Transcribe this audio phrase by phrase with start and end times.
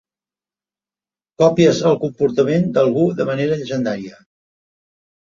[1.43, 4.19] Copies el comportament d'algú de manera llegendària.